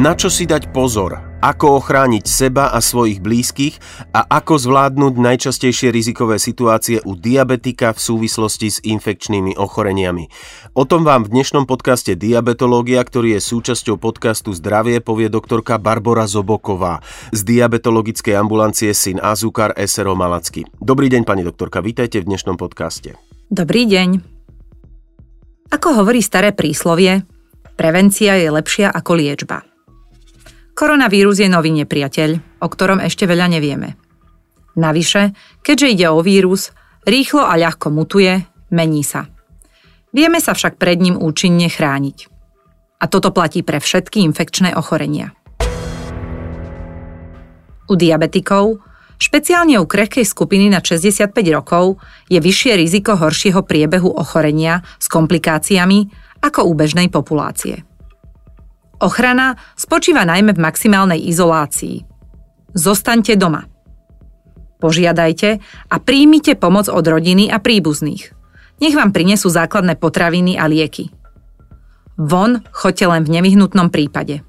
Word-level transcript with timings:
Na 0.00 0.16
čo 0.16 0.32
si 0.32 0.48
dať 0.48 0.72
pozor? 0.72 1.20
Ako 1.44 1.76
ochrániť 1.76 2.24
seba 2.24 2.72
a 2.72 2.80
svojich 2.80 3.20
blízkych 3.20 3.76
a 4.16 4.24
ako 4.24 4.56
zvládnuť 4.56 5.12
najčastejšie 5.20 5.92
rizikové 5.92 6.40
situácie 6.40 7.04
u 7.04 7.12
diabetika 7.12 7.92
v 7.92 8.00
súvislosti 8.00 8.72
s 8.72 8.80
infekčnými 8.80 9.60
ochoreniami. 9.60 10.24
O 10.72 10.88
tom 10.88 11.04
vám 11.04 11.28
v 11.28 11.36
dnešnom 11.36 11.68
podcaste 11.68 12.16
Diabetológia, 12.16 13.04
ktorý 13.04 13.36
je 13.36 13.40
súčasťou 13.44 14.00
podcastu 14.00 14.56
Zdravie, 14.56 15.04
povie 15.04 15.28
doktorka 15.28 15.76
Barbara 15.76 16.24
Zoboková 16.24 17.04
z 17.36 17.44
diabetologickej 17.44 18.40
ambulancie 18.40 18.96
Syn 18.96 19.20
Azukar 19.20 19.76
SRO 19.76 20.16
Malacky. 20.16 20.64
Dobrý 20.80 21.12
deň, 21.12 21.28
pani 21.28 21.44
doktorka, 21.44 21.84
vítajte 21.84 22.24
v 22.24 22.32
dnešnom 22.32 22.56
podcaste. 22.56 23.20
Dobrý 23.52 23.84
deň. 23.84 24.16
Ako 25.76 25.92
hovorí 25.92 26.24
staré 26.24 26.56
príslovie, 26.56 27.20
prevencia 27.76 28.40
je 28.40 28.48
lepšia 28.48 28.88
ako 28.88 29.12
liečba. 29.20 29.69
Koronavírus 30.74 31.42
je 31.42 31.48
nový 31.50 31.74
nepriateľ, 31.74 32.62
o 32.62 32.66
ktorom 32.70 33.02
ešte 33.04 33.28
veľa 33.28 33.46
nevieme. 33.52 34.00
Navyše, 34.78 35.34
keďže 35.60 35.86
ide 35.92 36.06
o 36.08 36.22
vírus, 36.22 36.70
rýchlo 37.04 37.44
a 37.44 37.58
ľahko 37.58 37.90
mutuje, 37.90 38.46
mení 38.70 39.02
sa. 39.02 39.26
Vieme 40.10 40.42
sa 40.42 40.54
však 40.54 40.78
pred 40.78 40.98
ním 40.98 41.18
účinne 41.18 41.70
chrániť. 41.70 42.18
A 43.00 43.04
toto 43.06 43.30
platí 43.30 43.62
pre 43.62 43.80
všetky 43.80 44.22
infekčné 44.26 44.74
ochorenia. 44.76 45.32
U 47.90 47.98
diabetikov, 47.98 48.78
špeciálne 49.18 49.74
u 49.82 49.86
krehkej 49.86 50.22
skupiny 50.22 50.70
na 50.70 50.78
65 50.78 51.34
rokov, 51.50 51.98
je 52.30 52.38
vyššie 52.38 52.78
riziko 52.78 53.18
horšieho 53.18 53.66
priebehu 53.66 54.10
ochorenia 54.14 54.86
s 55.02 55.10
komplikáciami 55.10 56.06
ako 56.40 56.70
u 56.70 56.72
bežnej 56.78 57.10
populácie. 57.10 57.89
Ochrana 59.00 59.56
spočíva 59.80 60.28
najmä 60.28 60.52
v 60.52 60.60
maximálnej 60.60 61.24
izolácii. 61.24 62.04
Zostaňte 62.76 63.32
doma. 63.40 63.64
Požiadajte 64.80 65.60
a 65.88 65.96
príjmite 66.00 66.56
pomoc 66.56 66.88
od 66.92 67.04
rodiny 67.04 67.48
a 67.48 67.60
príbuzných. 67.60 68.32
Nech 68.80 68.96
vám 68.96 69.12
prinesú 69.12 69.48
základné 69.48 69.96
potraviny 69.96 70.56
a 70.56 70.68
lieky. 70.68 71.12
Von 72.20 72.60
choďte 72.72 73.08
len 73.08 73.22
v 73.24 73.40
nevyhnutnom 73.40 73.88
prípade. 73.88 74.44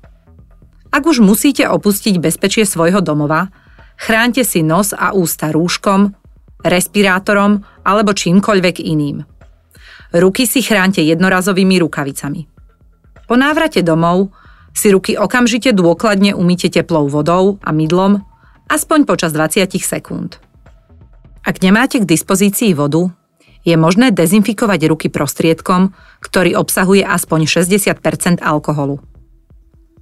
Ak 0.91 1.07
už 1.07 1.23
musíte 1.23 1.67
opustiť 1.71 2.19
bezpečie 2.19 2.67
svojho 2.67 2.99
domova, 2.99 3.47
chránte 3.95 4.43
si 4.43 4.59
nos 4.59 4.91
a 4.91 5.15
ústa 5.15 5.55
rúškom, 5.55 6.11
respirátorom 6.59 7.63
alebo 7.87 8.11
čímkoľvek 8.11 8.83
iným. 8.83 9.23
Ruky 10.11 10.43
si 10.43 10.59
chránte 10.59 10.99
jednorazovými 10.99 11.79
rukavicami. 11.79 12.41
Po 13.31 13.39
návrate 13.39 13.79
domov 13.79 14.35
si 14.71 14.87
ruky 14.91 15.19
okamžite 15.19 15.75
dôkladne 15.75 16.35
umýte 16.35 16.71
teplou 16.71 17.07
vodou 17.11 17.59
a 17.61 17.75
mydlom, 17.75 18.23
aspoň 18.71 19.03
počas 19.03 19.35
20 19.35 19.67
sekúnd. 19.81 20.39
Ak 21.41 21.59
nemáte 21.65 21.99
k 21.99 22.05
dispozícii 22.05 22.77
vodu, 22.77 23.09
je 23.61 23.77
možné 23.77 24.09
dezinfikovať 24.09 24.79
ruky 24.89 25.07
prostriedkom, 25.09 25.93
ktorý 26.21 26.57
obsahuje 26.57 27.05
aspoň 27.05 27.45
60% 27.45 28.41
alkoholu. 28.41 29.01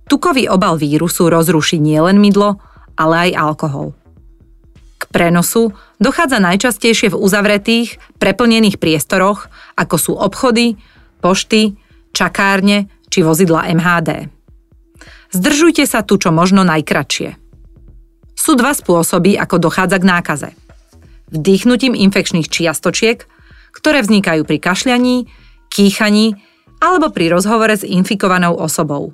Tukový 0.09 0.49
obal 0.49 0.79
vírusu 0.79 1.29
rozruší 1.29 1.77
nielen 1.77 2.17
mydlo, 2.17 2.57
ale 2.97 3.29
aj 3.29 3.31
alkohol. 3.35 3.87
K 4.99 5.03
prenosu 5.11 5.71
dochádza 6.01 6.43
najčastejšie 6.43 7.15
v 7.15 7.19
uzavretých, 7.19 8.19
preplnených 8.19 8.81
priestoroch, 8.81 9.47
ako 9.79 9.95
sú 9.95 10.11
obchody, 10.17 10.75
pošty, 11.23 11.79
čakárne 12.11 12.91
či 13.07 13.23
vozidla 13.23 13.69
MHD. 13.71 14.38
Zdržujte 15.29 15.85
sa 15.85 16.01
tu 16.01 16.17
čo 16.17 16.33
možno 16.33 16.65
najkratšie. 16.65 17.37
Sú 18.33 18.57
dva 18.57 18.73
spôsoby, 18.73 19.37
ako 19.37 19.61
dochádza 19.61 20.01
k 20.01 20.09
nákaze. 20.09 20.49
Vdýchnutím 21.29 21.93
infekčných 21.93 22.49
čiastočiek, 22.49 23.29
ktoré 23.75 24.01
vznikajú 24.01 24.41
pri 24.47 24.57
kašľaní, 24.57 25.29
kýchaní 25.69 26.33
alebo 26.81 27.13
pri 27.13 27.29
rozhovore 27.29 27.75
s 27.77 27.85
infikovanou 27.85 28.57
osobou. 28.57 29.13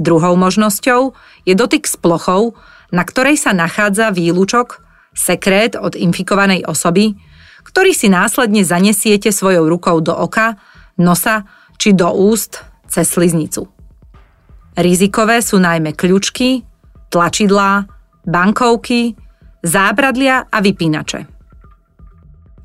Druhou 0.00 0.34
možnosťou 0.34 1.14
je 1.46 1.54
dotyk 1.54 1.86
s 1.86 1.94
plochou, 1.94 2.58
na 2.90 3.06
ktorej 3.06 3.38
sa 3.38 3.54
nachádza 3.54 4.10
výlučok, 4.10 4.82
sekrét 5.14 5.78
od 5.78 5.94
infikovanej 5.94 6.66
osoby, 6.66 7.14
ktorý 7.62 7.94
si 7.94 8.10
následne 8.10 8.66
zanesiete 8.66 9.30
svojou 9.30 9.70
rukou 9.70 10.02
do 10.02 10.10
oka, 10.16 10.58
nosa 10.98 11.46
či 11.78 11.94
do 11.94 12.10
úst 12.10 12.66
cez 12.90 13.06
sliznicu. 13.06 13.70
Rizikové 14.78 15.42
sú 15.42 15.58
najmä 15.58 15.98
kľúčky, 15.98 16.62
tlačidlá, 17.10 17.90
bankovky, 18.22 19.18
zábradlia 19.66 20.46
a 20.46 20.58
vypínače. 20.62 21.26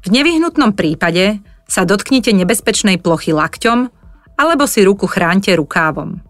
V 0.05 0.07
nevyhnutnom 0.13 0.77
prípade 0.77 1.41
sa 1.65 1.81
dotknite 1.81 2.29
nebezpečnej 2.29 3.01
plochy 3.01 3.33
lakťom 3.33 3.89
alebo 4.37 4.69
si 4.69 4.85
ruku 4.85 5.09
chránte 5.09 5.49
rukávom. 5.57 6.21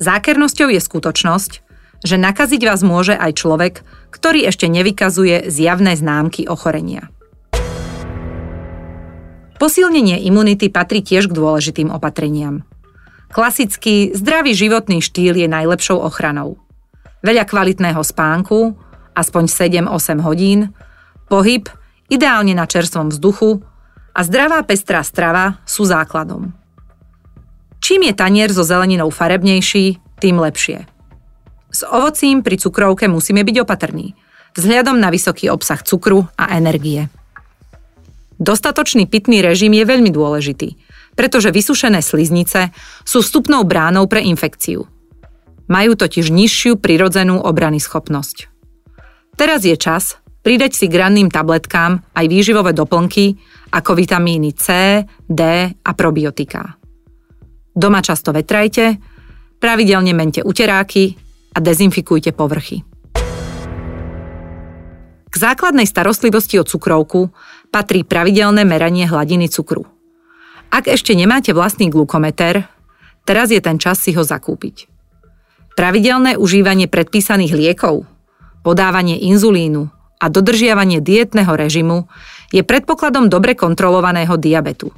Zákernosťou 0.00 0.72
je 0.72 0.80
skutočnosť, 0.80 1.52
že 2.00 2.16
nakaziť 2.16 2.60
vás 2.64 2.80
môže 2.80 3.12
aj 3.12 3.36
človek, 3.36 3.74
ktorý 4.08 4.48
ešte 4.48 4.64
nevykazuje 4.64 5.52
zjavné 5.52 5.92
známky 5.92 6.48
ochorenia. 6.48 7.12
Posilnenie 9.60 10.24
imunity 10.24 10.72
patrí 10.72 11.04
tiež 11.04 11.28
k 11.28 11.36
dôležitým 11.36 11.92
opatreniam– 11.92 12.64
Klasický, 13.30 14.10
zdravý 14.10 14.58
životný 14.58 14.98
štýl 14.98 15.38
je 15.38 15.46
najlepšou 15.46 16.02
ochranou. 16.02 16.58
Veľa 17.22 17.46
kvalitného 17.46 18.02
spánku, 18.02 18.74
aspoň 19.14 19.46
7-8 19.86 20.18
hodín, 20.26 20.74
pohyb, 21.30 21.70
ideálne 22.10 22.58
na 22.58 22.66
čerstvom 22.66 23.14
vzduchu 23.14 23.62
a 24.10 24.26
zdravá 24.26 24.66
pestrá 24.66 25.06
strava 25.06 25.62
sú 25.62 25.86
základom. 25.86 26.50
Čím 27.78 28.10
je 28.10 28.18
tanier 28.18 28.50
so 28.50 28.66
zeleninou 28.66 29.14
farebnejší, 29.14 30.02
tým 30.18 30.42
lepšie. 30.42 30.90
S 31.70 31.86
ovocím 31.86 32.42
pri 32.42 32.58
cukrovke 32.58 33.06
musíme 33.06 33.46
byť 33.46 33.56
opatrní, 33.62 34.18
vzhľadom 34.58 34.98
na 34.98 35.06
vysoký 35.14 35.54
obsah 35.54 35.78
cukru 35.86 36.26
a 36.34 36.58
energie. 36.58 37.06
Dostatočný 38.42 39.06
pitný 39.06 39.38
režim 39.38 39.70
je 39.70 39.86
veľmi 39.86 40.10
dôležitý– 40.10 40.74
pretože 41.20 41.52
vysušené 41.52 42.00
sliznice 42.00 42.72
sú 43.04 43.20
vstupnou 43.20 43.60
bránou 43.68 44.08
pre 44.08 44.24
infekciu. 44.24 44.88
Majú 45.68 45.92
totiž 45.92 46.32
nižšiu 46.32 46.80
prirodzenú 46.80 47.44
obrany 47.44 47.76
schopnosť. 47.76 48.48
Teraz 49.36 49.68
je 49.68 49.76
čas 49.76 50.16
pridať 50.40 50.72
si 50.72 50.88
k 50.88 50.96
tabletkám 51.28 52.00
aj 52.16 52.24
výživové 52.24 52.72
doplnky 52.72 53.36
ako 53.68 54.00
vitamíny 54.00 54.56
C, 54.56 55.04
D 55.28 55.40
a 55.68 55.90
probiotika. 55.92 56.80
Doma 57.76 58.00
často 58.00 58.32
vetrajte, 58.32 58.96
pravidelne 59.60 60.16
mente 60.16 60.40
uteráky 60.40 61.20
a 61.52 61.60
dezinfikujte 61.60 62.32
povrchy. 62.32 62.80
K 65.28 65.34
základnej 65.36 65.84
starostlivosti 65.84 66.56
o 66.56 66.64
cukrovku 66.64 67.28
patrí 67.68 68.08
pravidelné 68.08 68.64
meranie 68.64 69.04
hladiny 69.04 69.52
cukru– 69.52 69.84
ak 70.70 70.86
ešte 70.86 71.18
nemáte 71.18 71.50
vlastný 71.50 71.90
glukometer, 71.90 72.70
teraz 73.26 73.50
je 73.50 73.58
ten 73.58 73.76
čas 73.76 73.98
si 73.98 74.14
ho 74.14 74.22
zakúpiť. 74.22 74.86
Pravidelné 75.74 76.38
užívanie 76.38 76.86
predpísaných 76.86 77.52
liekov, 77.54 78.06
podávanie 78.62 79.18
inzulínu 79.18 79.90
a 80.20 80.26
dodržiavanie 80.30 81.02
dietného 81.02 81.50
režimu 81.50 82.06
je 82.54 82.62
predpokladom 82.62 83.26
dobre 83.26 83.58
kontrolovaného 83.58 84.36
diabetu. 84.38 84.94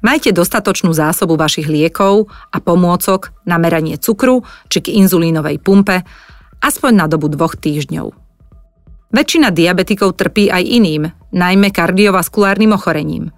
Majte 0.00 0.32
dostatočnú 0.32 0.96
zásobu 0.96 1.36
vašich 1.36 1.68
liekov 1.68 2.32
a 2.48 2.56
pomôcok 2.56 3.36
na 3.44 3.60
meranie 3.60 4.00
cukru 4.00 4.40
či 4.72 4.80
k 4.80 4.96
inzulínovej 4.96 5.60
pumpe 5.60 6.08
aspoň 6.60 6.92
na 6.96 7.06
dobu 7.08 7.28
dvoch 7.28 7.56
týždňov. 7.56 8.12
Väčšina 9.10 9.50
diabetikov 9.50 10.14
trpí 10.16 10.48
aj 10.48 10.62
iným, 10.62 11.02
najmä 11.34 11.68
kardiovaskulárnym 11.74 12.78
ochorením. 12.78 13.34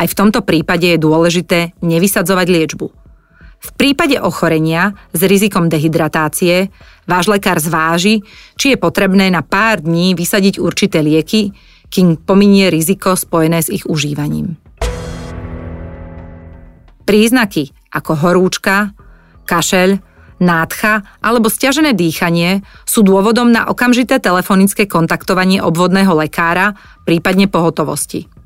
Aj 0.00 0.08
v 0.08 0.16
tomto 0.16 0.40
prípade 0.40 0.88
je 0.88 0.96
dôležité 0.96 1.76
nevysadzovať 1.84 2.46
liečbu. 2.48 2.88
V 3.60 3.70
prípade 3.76 4.16
ochorenia 4.16 4.96
s 5.12 5.20
rizikom 5.20 5.68
dehydratácie 5.68 6.72
váš 7.04 7.28
lekár 7.28 7.60
zváži, 7.60 8.24
či 8.56 8.72
je 8.72 8.80
potrebné 8.80 9.28
na 9.28 9.44
pár 9.44 9.84
dní 9.84 10.16
vysadiť 10.16 10.56
určité 10.56 11.04
lieky, 11.04 11.52
kým 11.92 12.16
pominie 12.16 12.72
riziko 12.72 13.12
spojené 13.12 13.60
s 13.60 13.68
ich 13.68 13.84
užívaním. 13.84 14.56
Príznaky 17.04 17.68
ako 17.92 18.12
horúčka, 18.24 18.96
kašeľ, 19.44 20.00
nádcha 20.40 21.04
alebo 21.20 21.52
stiažené 21.52 21.92
dýchanie 21.92 22.64
sú 22.88 23.04
dôvodom 23.04 23.52
na 23.52 23.68
okamžité 23.68 24.16
telefonické 24.16 24.88
kontaktovanie 24.88 25.60
obvodného 25.60 26.16
lekára, 26.16 26.72
prípadne 27.04 27.52
pohotovosti. 27.52 28.39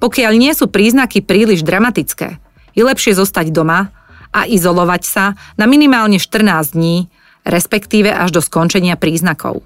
Pokiaľ 0.00 0.32
nie 0.40 0.52
sú 0.56 0.72
príznaky 0.72 1.20
príliš 1.20 1.60
dramatické, 1.60 2.40
je 2.72 2.82
lepšie 2.82 3.12
zostať 3.12 3.52
doma 3.52 3.92
a 4.32 4.48
izolovať 4.48 5.02
sa 5.04 5.24
na 5.60 5.68
minimálne 5.68 6.16
14 6.16 6.72
dní, 6.72 7.12
respektíve 7.44 8.08
až 8.08 8.32
do 8.32 8.40
skončenia 8.40 8.96
príznakov. 8.96 9.60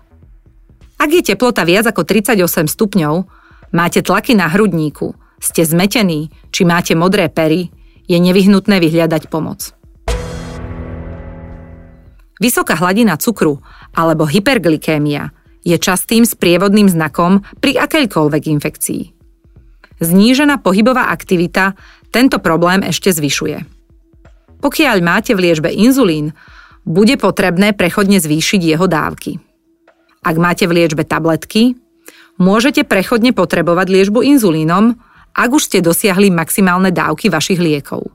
Ak 0.99 1.11
je 1.15 1.23
teplota 1.23 1.63
viac 1.63 1.87
ako 1.87 2.03
38 2.03 2.67
stupňov, 2.67 3.15
máte 3.71 4.03
tlaky 4.03 4.35
na 4.35 4.51
hrudníku, 4.51 5.15
ste 5.39 5.63
zmetení 5.63 6.35
či 6.51 6.67
máte 6.67 6.99
modré 6.99 7.31
pery, 7.31 7.71
je 8.11 8.19
nevyhnutné 8.19 8.83
vyhľadať 8.83 9.31
pomoc. 9.31 9.71
Vysoká 12.43 12.75
hladina 12.75 13.15
cukru 13.15 13.63
alebo 13.95 14.27
hyperglykémia 14.27 15.31
je 15.63 15.79
častým 15.79 16.27
sprievodným 16.27 16.91
znakom 16.91 17.47
pri 17.63 17.79
akejkoľvek 17.87 18.43
infekcii. 18.51 19.14
Znížená 20.03 20.59
pohybová 20.59 21.11
aktivita 21.15 21.79
tento 22.11 22.39
problém 22.43 22.83
ešte 22.87 23.15
zvyšuje. 23.15 23.63
Pokiaľ 24.65 24.97
máte 25.05 25.37
v 25.37 25.51
liečbe 25.51 25.69
inzulín, 25.71 26.33
bude 26.85 27.17
potrebné 27.17 27.73
prechodne 27.77 28.21
zvýšiť 28.21 28.61
jeho 28.61 28.87
dávky. 28.89 29.41
Ak 30.25 30.37
máte 30.41 30.65
v 30.65 30.81
liečbe 30.81 31.05
tabletky, 31.05 31.77
môžete 32.41 32.85
prechodne 32.89 33.37
potrebovať 33.37 33.87
liečbu 33.93 34.25
inzulínom, 34.25 34.97
ak 35.35 35.51
už 35.51 35.63
ste 35.69 35.79
dosiahli 35.85 36.33
maximálne 36.33 36.95
dávky 36.95 37.29
vašich 37.29 37.61
liekov. 37.61 38.09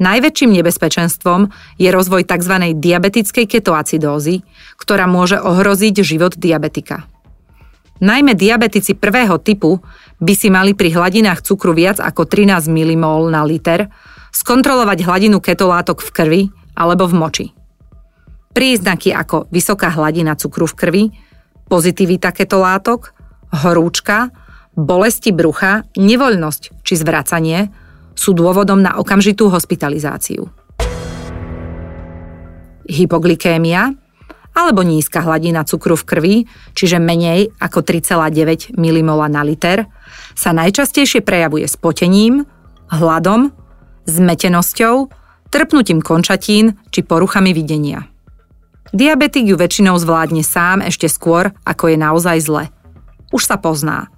Najväčším 0.00 0.56
nebezpečenstvom 0.56 1.52
je 1.76 1.88
rozvoj 1.92 2.24
tzv. 2.24 2.54
diabetickej 2.80 3.44
ketoacidózy, 3.44 4.40
ktorá 4.80 5.04
môže 5.04 5.36
ohroziť 5.36 6.00
život 6.00 6.40
diabetika. 6.40 7.04
Najmä 8.00 8.32
diabetici 8.32 8.96
prvého 8.96 9.36
typu 9.40 9.80
by 10.20 10.32
si 10.32 10.48
mali 10.48 10.72
pri 10.72 10.96
hladinách 10.96 11.44
cukru 11.44 11.76
viac 11.76 12.00
ako 12.00 12.24
13 12.24 12.72
mmol 12.72 13.28
na 13.28 13.44
liter 13.44 13.92
skontrolovať 14.32 15.04
hladinu 15.04 15.38
ketolátok 15.38 16.00
v 16.00 16.10
krvi 16.10 16.42
alebo 16.76 17.04
v 17.04 17.14
moči. 17.14 17.46
Príznaky 18.56 19.12
ako 19.12 19.52
vysoká 19.52 19.92
hladina 19.92 20.34
cukru 20.34 20.64
v 20.66 20.74
krvi, 20.74 21.04
pozitivita 21.68 22.32
ketolátok, 22.32 23.14
horúčka, 23.62 24.32
bolesti 24.74 25.30
brucha, 25.30 25.84
nevoľnosť 25.94 26.82
či 26.82 26.94
zvracanie– 26.96 27.60
sú 28.20 28.36
dôvodom 28.36 28.84
na 28.84 29.00
okamžitú 29.00 29.48
hospitalizáciu. 29.48 30.44
Hypoglykémia 32.84 33.96
alebo 34.56 34.82
nízka 34.82 35.22
hladina 35.22 35.62
cukru 35.62 35.94
v 35.94 36.04
krvi, 36.06 36.36
čiže 36.74 36.98
menej 36.98 37.54
ako 37.62 37.86
3,9 37.86 38.74
mmol 38.76 39.20
na 39.30 39.42
liter, 39.46 39.86
sa 40.34 40.50
najčastejšie 40.54 41.22
prejavuje 41.22 41.66
spotením, 41.70 42.44
hladom, 42.90 43.54
zmetenosťou, 44.10 45.10
trpnutím 45.50 46.02
končatín 46.02 46.78
či 46.90 47.06
poruchami 47.06 47.54
videnia. 47.54 48.06
Diabetik 48.90 49.46
ju 49.46 49.54
väčšinou 49.54 49.94
zvládne 50.02 50.42
sám 50.42 50.82
ešte 50.82 51.06
skôr, 51.06 51.54
ako 51.62 51.94
je 51.94 51.96
naozaj 51.96 52.38
zle. 52.42 52.64
Už 53.30 53.46
sa 53.46 53.54
pozná. 53.54 54.10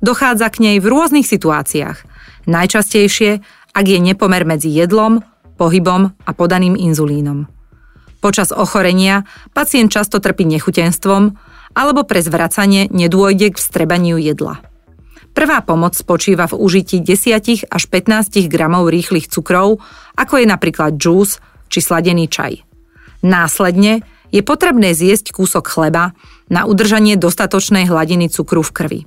Dochádza 0.00 0.48
k 0.48 0.64
nej 0.64 0.76
v 0.80 0.88
rôznych 0.88 1.28
situáciách, 1.28 2.08
Najčastejšie, 2.48 3.44
ak 3.76 3.84
je 3.84 3.98
nepomer 4.00 4.48
medzi 4.48 4.72
jedlom, 4.72 5.20
pohybom 5.60 6.10
a 6.24 6.30
podaným 6.32 6.74
inzulínom. 6.74 7.59
Počas 8.20 8.52
ochorenia 8.52 9.24
pacient 9.56 9.88
často 9.88 10.20
trpí 10.20 10.44
nechutenstvom 10.44 11.36
alebo 11.72 12.04
pre 12.04 12.20
zvracanie 12.20 12.92
nedôjde 12.92 13.52
k 13.54 13.56
vstrebaniu 13.56 14.20
jedla. 14.20 14.60
Prvá 15.30 15.62
pomoc 15.62 15.94
spočíva 15.94 16.50
v 16.50 16.58
užití 16.58 16.98
10 17.00 17.70
až 17.70 17.82
15 17.86 18.50
gramov 18.50 18.90
rýchlych 18.90 19.30
cukrov, 19.30 19.78
ako 20.18 20.34
je 20.42 20.46
napríklad 20.46 20.98
džús 20.98 21.38
či 21.70 21.78
sladený 21.78 22.26
čaj. 22.26 22.66
Následne 23.22 24.02
je 24.34 24.42
potrebné 24.42 24.90
zjesť 24.90 25.30
kúsok 25.30 25.70
chleba 25.70 26.18
na 26.50 26.66
udržanie 26.66 27.14
dostatočnej 27.14 27.86
hladiny 27.86 28.26
cukru 28.26 28.66
v 28.66 28.74
krvi. 28.74 29.00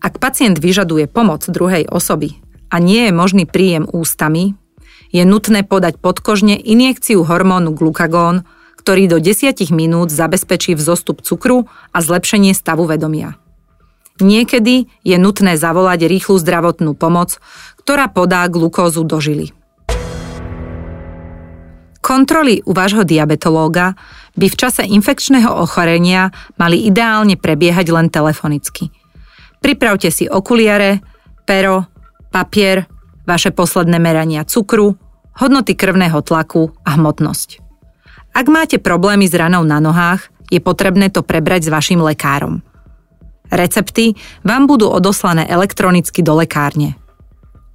Ak 0.00 0.20
pacient 0.20 0.60
vyžaduje 0.60 1.08
pomoc 1.08 1.44
druhej 1.48 1.88
osoby 1.88 2.36
a 2.68 2.76
nie 2.80 3.08
je 3.08 3.12
možný 3.12 3.44
príjem 3.48 3.88
ústami, 3.88 4.59
je 5.08 5.24
nutné 5.24 5.64
podať 5.64 5.96
podkožne 5.96 6.60
injekciu 6.60 7.24
hormónu 7.24 7.72
glukagón, 7.72 8.44
ktorý 8.76 9.08
do 9.08 9.18
10 9.18 9.56
minút 9.72 10.12
zabezpečí 10.12 10.76
vzostup 10.76 11.24
cukru 11.24 11.64
a 11.96 11.98
zlepšenie 12.04 12.52
stavu 12.52 12.84
vedomia. 12.84 13.40
Niekedy 14.20 14.84
je 15.00 15.16
nutné 15.16 15.56
zavolať 15.56 16.04
rýchlu 16.04 16.36
zdravotnú 16.36 16.92
pomoc, 16.92 17.40
ktorá 17.80 18.12
podá 18.12 18.44
glukózu 18.52 19.00
do 19.08 19.16
žily. 19.16 19.56
Kontroly 22.00 22.60
u 22.68 22.72
vášho 22.76 23.04
diabetológa 23.04 23.96
by 24.36 24.46
v 24.48 24.56
čase 24.56 24.84
infekčného 24.84 25.48
ochorenia 25.48 26.32
mali 26.60 26.84
ideálne 26.84 27.40
prebiehať 27.40 27.86
len 27.88 28.12
telefonicky– 28.12 28.92
Pripravte 29.60 30.08
si 30.08 30.24
okuliare, 30.24 31.04
pero, 31.44 31.84
papier, 32.32 32.88
vaše 33.30 33.54
posledné 33.54 34.02
merania 34.02 34.42
cukru, 34.42 34.98
hodnoty 35.38 35.78
krvného 35.78 36.18
tlaku 36.26 36.74
a 36.82 36.98
hmotnosť. 36.98 37.62
Ak 38.34 38.50
máte 38.50 38.82
problémy 38.82 39.30
s 39.30 39.34
ranou 39.38 39.62
na 39.62 39.78
nohách, 39.78 40.34
je 40.50 40.58
potrebné 40.58 41.14
to 41.14 41.22
prebrať 41.22 41.70
s 41.70 41.72
vašim 41.72 42.02
lekárom. 42.02 42.66
Recepty 43.50 44.18
vám 44.42 44.66
budú 44.66 44.90
odoslané 44.90 45.46
elektronicky 45.46 46.22
do 46.26 46.38
lekárne. 46.38 46.98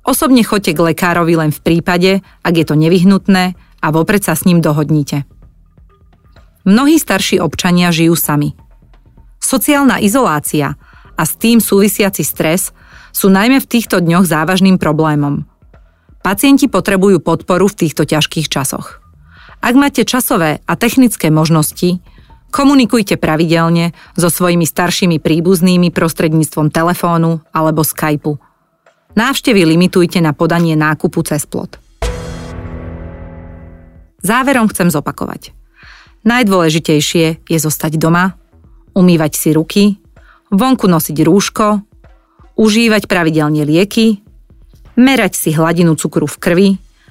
Osobne 0.03 0.43
choďte 0.43 0.75
k 0.75 0.83
lekárovi 0.91 1.33
len 1.39 1.51
v 1.51 1.63
prípade, 1.63 2.11
ak 2.43 2.53
je 2.55 2.65
to 2.67 2.75
nevyhnutné 2.75 3.55
a 3.55 3.87
vopred 3.91 4.23
sa 4.23 4.35
s 4.35 4.47
ním 4.47 4.63
dohodnite. 4.63 5.27
Mnohí 6.63 6.95
starší 6.99 7.43
občania 7.43 7.91
žijú 7.91 8.15
sami. 8.15 8.55
Sociálna 9.41 9.99
izolácia 10.01 10.79
a 11.15 11.23
s 11.23 11.35
tým 11.35 11.59
súvisiaci 11.59 12.23
stres 12.23 12.71
sú 13.15 13.31
najmä 13.31 13.63
v 13.63 13.69
týchto 13.71 14.03
dňoch 14.03 14.27
závažným 14.27 14.75
problémom. 14.75 15.47
Pacienti 16.19 16.67
potrebujú 16.67 17.23
podporu 17.23 17.71
v 17.71 17.87
týchto 17.87 18.03
ťažkých 18.03 18.51
časoch. 18.51 18.99
Ak 19.63 19.73
máte 19.79 20.03
časové 20.03 20.59
a 20.67 20.75
technické 20.75 21.31
možnosti, 21.31 22.03
komunikujte 22.51 23.15
pravidelne 23.15 23.95
so 24.19 24.27
svojimi 24.27 24.67
staršími 24.67 25.23
príbuznými 25.23 25.95
prostredníctvom 25.95 26.75
telefónu 26.75 27.39
alebo 27.55 27.87
Skypeu. 27.87 28.35
Návštevy 29.15 29.63
limitujte 29.63 30.19
na 30.19 30.35
podanie 30.35 30.75
nákupu 30.75 31.23
cez 31.23 31.47
plot. 31.47 31.79
Záverom 34.19 34.67
chcem 34.67 34.91
zopakovať. 34.91 35.55
Najdôležitejšie 36.27 37.47
je 37.47 37.57
zostať 37.61 37.95
doma, 37.95 38.35
umývať 38.91 39.39
si 39.39 39.49
ruky, 39.53 39.83
vonku 40.51 40.89
nosiť 40.89 41.17
rúško, 41.21 41.94
užívať 42.55 43.07
pravidelne 43.07 43.63
lieky, 43.67 44.23
merať 44.95 45.35
si 45.35 45.49
hladinu 45.51 45.95
cukru 45.99 46.27
v 46.27 46.37
krvi 46.39 46.69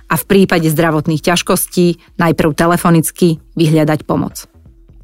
a 0.08 0.14
v 0.16 0.24
prípade 0.24 0.68
zdravotných 0.68 1.24
ťažkostí 1.24 2.16
najprv 2.20 2.50
telefonicky 2.56 3.40
vyhľadať 3.56 4.04
pomoc. 4.04 4.48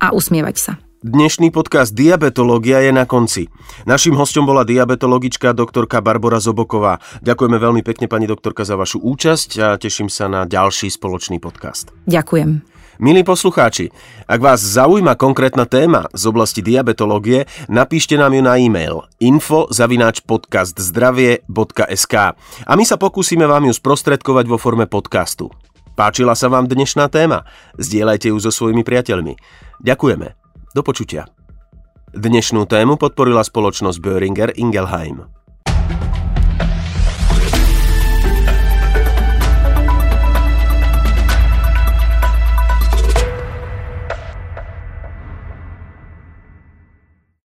A 0.01 0.17
usmievať 0.17 0.57
sa. 0.57 0.73
Dnešný 1.01 1.49
podcast 1.49 1.97
Diabetológia 1.97 2.85
je 2.85 2.93
na 2.93 3.09
konci. 3.09 3.49
Naším 3.89 4.21
hostom 4.21 4.45
bola 4.45 4.69
diabetologička 4.69 5.57
doktorka 5.57 6.05
Barbara 6.05 6.45
Zoboková. 6.45 7.01
Ďakujeme 7.25 7.57
veľmi 7.57 7.81
pekne 7.81 8.05
pani 8.05 8.29
doktorka 8.29 8.69
za 8.69 8.77
vašu 8.77 9.01
účasť 9.01 9.51
a 9.65 9.67
teším 9.81 10.13
sa 10.13 10.29
na 10.29 10.45
ďalší 10.45 10.93
spoločný 10.93 11.41
podcast. 11.41 11.89
Ďakujem. 12.05 12.70
Milí 13.01 13.25
poslucháči, 13.25 13.89
ak 14.29 14.45
vás 14.45 14.61
zaujíma 14.61 15.17
konkrétna 15.17 15.65
téma 15.65 16.13
z 16.13 16.29
oblasti 16.29 16.61
diabetológie, 16.61 17.49
napíšte 17.65 18.21
nám 18.21 18.37
ju 18.37 18.45
na 18.45 18.61
e-mail 18.61 19.09
info.podcastzdravie.sk 19.17 22.15
a 22.61 22.73
my 22.77 22.85
sa 22.85 23.01
pokúsime 23.01 23.49
vám 23.49 23.65
ju 23.65 23.73
sprostredkovať 23.73 24.45
vo 24.45 24.61
forme 24.61 24.85
podcastu. 24.85 25.49
Páčila 25.97 26.37
sa 26.37 26.53
vám 26.53 26.69
dnešná 26.69 27.09
téma? 27.09 27.49
Zdieľajte 27.81 28.29
ju 28.29 28.37
so 28.37 28.53
svojimi 28.53 28.85
priateľmi. 28.85 29.33
Ďakujeme. 29.81 30.37
Do 30.77 30.85
počutia. 30.85 31.25
Dnešnú 32.13 32.69
tému 32.69 33.01
podporila 33.01 33.41
spoločnosť 33.41 33.97
Böhringer 33.97 34.53
Ingelheim. 34.61 35.40